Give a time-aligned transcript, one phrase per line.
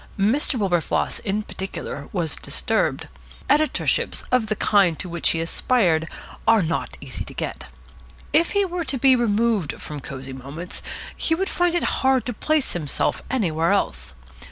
[0.17, 0.55] Mr.
[0.57, 3.07] Wilberfloss in particular was disturbed.
[3.47, 6.09] Editorships of the kind which he aspired to
[6.47, 7.65] are not easy to get.
[8.33, 10.81] If he were to be removed from Cosy Moments
[11.15, 14.15] he would find it hard to place himself anywhere else.